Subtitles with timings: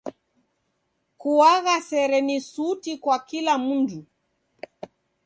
[1.19, 3.99] Kuagha sere ni suti kwa kila mndu.